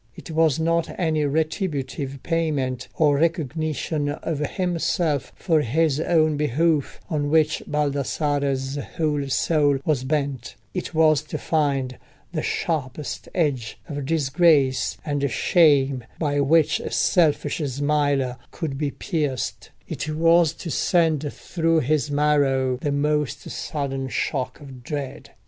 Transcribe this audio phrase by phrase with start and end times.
[0.15, 7.29] It was not any retributive payment or recognition of himself for his own behoof, on
[7.29, 11.99] which Baldassarre's whole soul was bent: it was to find
[12.33, 19.69] the sharpest edge of disgrace and shame by which a selfish smiler could be pierced;
[19.87, 25.29] it was to send through his marrow the most sudden shock of dread.